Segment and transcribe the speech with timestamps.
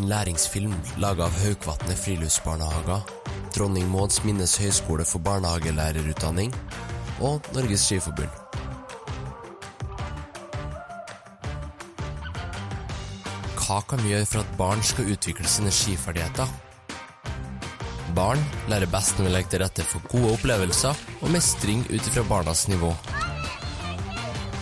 [0.00, 0.72] en læringsfilm
[1.02, 3.02] laga av Haukvatnet friluftsbarnehager,
[3.52, 6.54] Dronning Mauds Minnes høgskole for barnehagelærerutdanning
[7.26, 8.32] og Norges Skiforbund.
[13.60, 16.48] Hva kan vi gjøre for at barn skal utvikle sine skiferdigheter?
[18.16, 18.40] Barn
[18.72, 22.66] lærer best når vi legger til rette for gode opplevelser og mestring ut ifra barnas
[22.72, 22.90] nivå.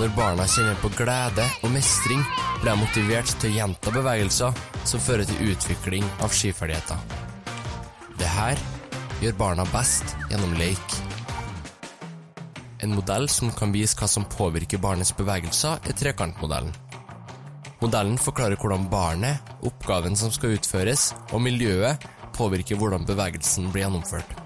[0.00, 2.22] Når barna kjenner på glede og mestring,
[2.62, 6.96] blir de motivert til å gjenta bevegelser som fører til utvikling av skiferdigheter.
[8.16, 8.62] Det her
[9.20, 10.96] gjør barna best gjennom leik.
[12.80, 16.72] En modell som kan vise hva som påvirker barnets bevegelser, er trekantmodellen.
[17.84, 22.08] Modellen forklarer hvordan barnet, oppgaven som skal utføres, og miljøet
[22.40, 24.39] påvirker hvordan bevegelsen blir gjennomført.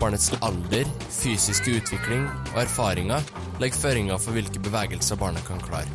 [0.00, 3.26] Barnets alder, fysiske utvikling og erfaringer
[3.60, 5.90] legger føringer for hvilke bevegelser barnet kan klare.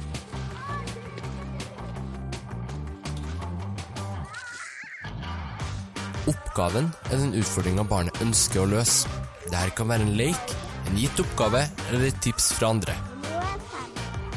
[6.30, 9.10] Oppgaven er den utfordringa barnet ønsker å løse.
[9.50, 12.98] Dette kan være en leik, en gitt oppgave eller et tips fra andre.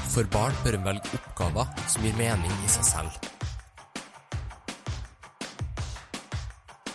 [0.08, 3.27] For barn bør en velge oppgaver som gir mening i seg selv.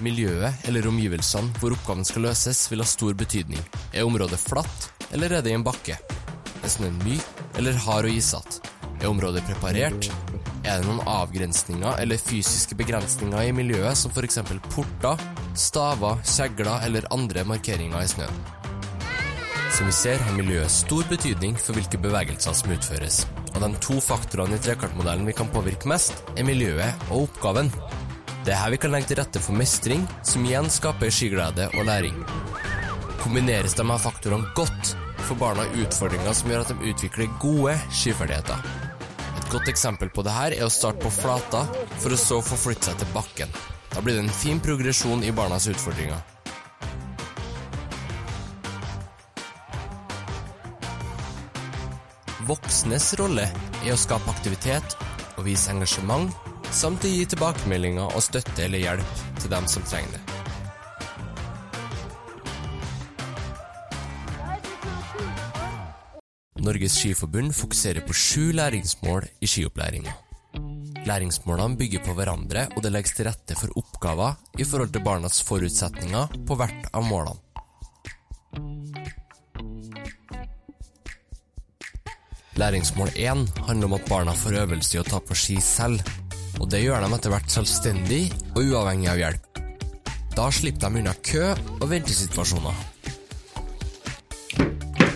[0.03, 3.61] Miljøet eller omgivelsene hvor oppgaven skal løses, vil ha stor betydning.
[3.93, 5.95] Er området flatt, eller er det i en bakke?
[6.63, 8.73] Er snøen myk eller hard og isete?
[8.99, 10.09] Er området preparert?
[10.63, 14.41] Er det noen avgrensninger eller fysiske begrensninger i miljøet, som f.eks.
[14.73, 15.23] porter,
[15.59, 18.43] staver, kjegler eller andre markeringer i snøen?
[19.73, 23.23] Som vi ser, har miljøet stor betydning for hvilke bevegelser som utføres.
[23.53, 27.71] Og de to faktorene i trekartmodellen vi kan påvirke mest, er miljøet og oppgaven.
[28.43, 31.85] Det er her vi kan legge til rette for mestring, som igjen skaper skiglede og
[31.87, 32.17] læring.
[33.21, 38.67] Kombineres de her faktorene godt, får barna utfordringer som gjør at de utvikler gode skiferdigheter.
[39.39, 41.63] Et godt eksempel på det her er å starte på flata,
[42.03, 43.55] for å så forflytte seg til bakken.
[43.95, 46.19] Da blir det en fin progresjon i barnas utfordringer.
[52.43, 53.47] Voksnes rolle
[53.85, 54.97] er å skape aktivitet
[55.37, 60.17] og vise engasjement, samt å gi tilbakemeldinger og støtte eller hjelp til dem som trenger
[60.17, 60.23] det.
[66.63, 70.13] Norges Skiforbund fokuserer på sju læringsmål i skiopplæringa.
[71.03, 75.41] Læringsmålene bygger på hverandre, og det legges til rette for oppgaver i forhold til barnas
[75.43, 77.41] forutsetninger på hvert av målene.
[82.55, 85.99] Læringsmål 1 handler om at barna får øvelse i å ta på ski selv,
[86.63, 88.21] og det gjør dem etter hvert selvstendig
[88.53, 89.57] og uavhengig av hjelp.
[90.33, 92.77] Da slipper de unna kø og ventesituasjoner.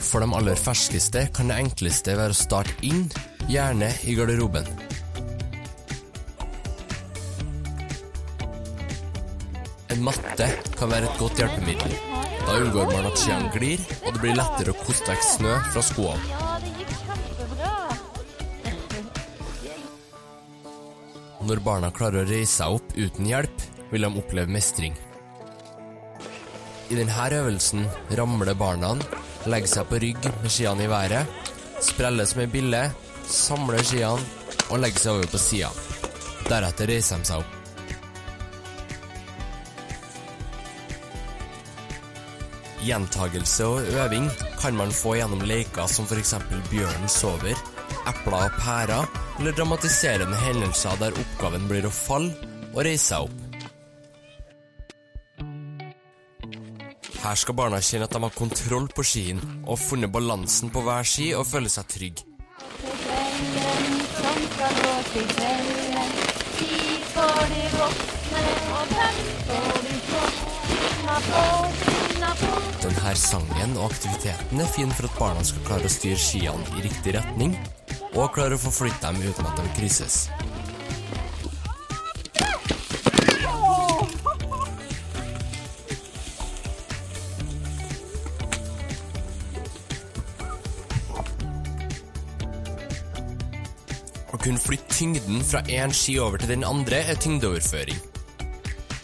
[0.03, 3.08] For de aller ferskeste kan det enkleste være å starte inn,
[3.47, 4.68] gjerne i garderoben.
[9.96, 11.96] En matte kan være et godt hjelpemiddel.
[12.44, 15.88] Da unngår man at skiene glir, og det blir lettere å koste vekk snø fra
[15.94, 16.47] skoene.
[21.47, 24.96] Når barna klarer å reise seg opp uten hjelp, vil de oppleve mestring.
[26.91, 27.85] I denne øvelsen
[28.19, 28.90] ramler barna,
[29.47, 31.30] legger seg på rygg med skiene i været,
[31.84, 32.81] spreller som ei bille,
[33.31, 34.24] samler skiene
[34.68, 35.69] og legger seg over på sida.
[36.50, 37.53] Deretter reiser de seg opp.
[42.88, 44.28] Gjentagelse og øving
[44.59, 46.35] kan man få gjennom leker som f.eks.
[46.74, 47.56] Bjørnen sover,
[48.08, 52.34] Epler og pærer, eller dramatiserende hendelser der oppgaven blir å falle
[52.74, 53.44] og reise seg opp.
[57.18, 61.08] Her skal barna kjenne at de har kontroll på skien og funnet balansen på hver
[61.08, 62.24] ski og føle seg trygg.
[72.84, 76.86] Denne sangen og aktiviteten er fin for at barna skal klare å styre skiene i
[76.86, 77.58] riktig retning,
[78.16, 80.28] og klarer å forflytte dem uten at de krysses.
[94.28, 98.00] Å kunne flytte tyngden fra én ski over til den andre er tyngdeoverføring.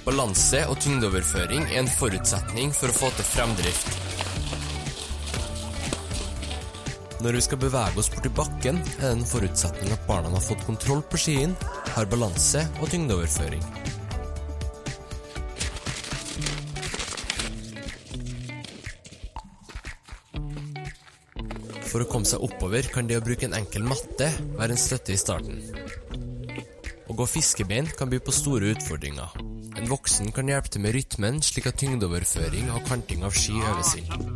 [0.03, 4.02] Balanse og tyngdeoverføring er en forutsetning for å få til fremdrift.
[7.23, 10.65] Når vi skal bevege oss borti bakken, er det en forutsetning at barna har fått
[10.67, 11.53] kontroll på skien,
[11.95, 13.63] har balanse og tyngdeoverføring.
[21.87, 24.27] For å komme seg oppover kan det å bruke en enkel matte
[24.57, 25.63] være en støtte i starten.
[27.07, 29.39] Å gå fiskebein kan by på store utfordringer.
[29.79, 33.95] En voksen kan hjelpe til med rytmen, slik at tyngdeoverføring og kanting av ski øves
[34.01, 34.32] inn.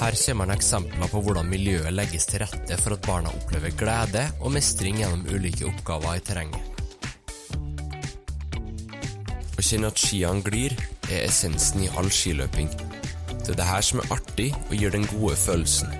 [0.00, 4.22] Her ser man eksempler på hvordan miljøet legges til rette for at barna opplever glede
[4.40, 6.78] og mestring gjennom ulike oppgaver i terrenget.
[9.60, 10.72] Å kjenne at skiene glir,
[11.10, 12.72] er essensen i all skiløping.
[13.42, 15.92] Det er det her som er artig og gir den gode følelsen.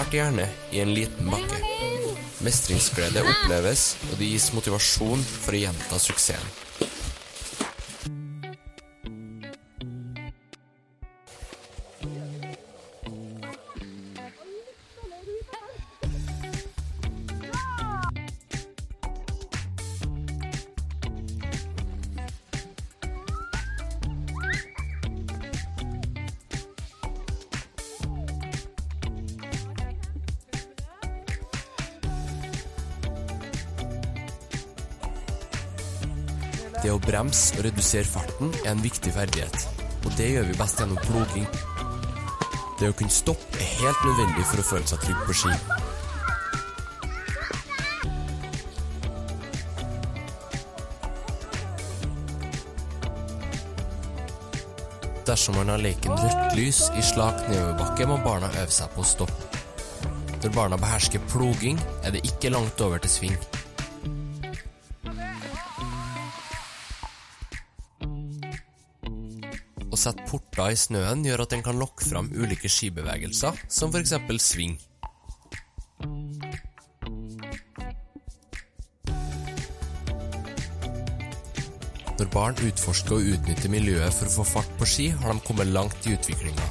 [0.00, 1.58] Start gjerne i en liten bakke.
[2.40, 6.54] Mestringsglede oppleves, og det gis motivasjon for å gjenta suksessen.
[36.80, 39.66] Det å bremse og redusere farten er en viktig ferdighet,
[40.00, 41.44] og det gjør vi best gjennom ploging.
[42.80, 45.52] Det å kunne stoppe er helt nødvendig for å føle seg trygg på ski.
[55.28, 59.10] Dersom man har leken rødt lys i slak nedoverbakke, må barna øve seg på å
[59.12, 59.60] stoppe.
[60.40, 63.42] Når barna behersker ploging, er det ikke langt over til sving.
[69.90, 74.14] Å sette porter i snøen gjør at den kan lokke fram ulike skibevegelser, som f.eks.
[74.38, 74.76] sving.
[82.20, 85.72] Når barn utforsker og utnytter miljøet for å få fart på ski, har de kommet
[85.72, 86.68] langt i utviklinga.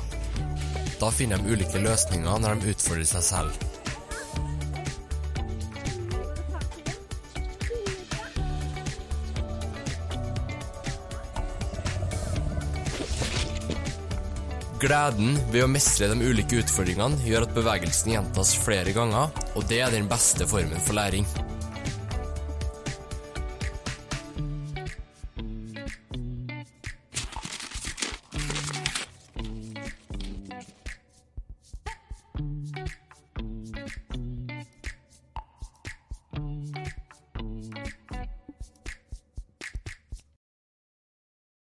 [1.02, 3.79] Da finner de ulike løsninger når de utfordrer seg selv.
[14.80, 19.28] Gleden ved å mestre de ulike utfordringene gjør at bevegelsen gjentas flere ganger,
[19.60, 21.28] og det er den beste formen for læring.